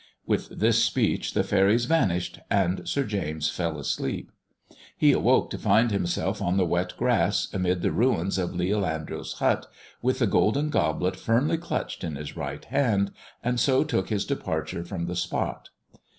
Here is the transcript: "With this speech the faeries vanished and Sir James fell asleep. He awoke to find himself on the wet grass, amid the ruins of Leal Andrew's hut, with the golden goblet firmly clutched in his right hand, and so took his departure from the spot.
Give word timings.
"With 0.25 0.59
this 0.59 0.83
speech 0.83 1.35
the 1.35 1.43
faeries 1.43 1.85
vanished 1.85 2.39
and 2.49 2.89
Sir 2.89 3.03
James 3.03 3.49
fell 3.51 3.77
asleep. 3.77 4.31
He 4.97 5.11
awoke 5.11 5.51
to 5.51 5.59
find 5.59 5.91
himself 5.91 6.41
on 6.41 6.57
the 6.57 6.65
wet 6.65 6.95
grass, 6.97 7.47
amid 7.53 7.83
the 7.83 7.91
ruins 7.91 8.39
of 8.39 8.55
Leal 8.55 8.83
Andrew's 8.83 9.33
hut, 9.33 9.67
with 10.01 10.17
the 10.17 10.25
golden 10.25 10.71
goblet 10.71 11.15
firmly 11.17 11.59
clutched 11.59 12.03
in 12.03 12.15
his 12.15 12.35
right 12.35 12.65
hand, 12.65 13.11
and 13.43 13.59
so 13.59 13.83
took 13.83 14.09
his 14.09 14.25
departure 14.25 14.83
from 14.83 15.05
the 15.05 15.15
spot. 15.15 15.69